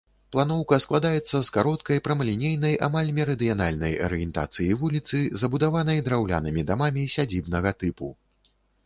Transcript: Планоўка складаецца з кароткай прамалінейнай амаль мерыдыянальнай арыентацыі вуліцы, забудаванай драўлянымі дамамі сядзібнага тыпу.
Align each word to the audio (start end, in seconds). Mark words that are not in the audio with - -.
Планоўка 0.33 0.77
складаецца 0.83 1.41
з 1.49 1.53
кароткай 1.57 1.99
прамалінейнай 2.07 2.73
амаль 2.87 3.11
мерыдыянальнай 3.17 3.93
арыентацыі 4.07 4.79
вуліцы, 4.85 5.21
забудаванай 5.43 6.03
драўлянымі 6.09 6.65
дамамі 6.71 7.05
сядзібнага 7.19 7.75
тыпу. 7.85 8.09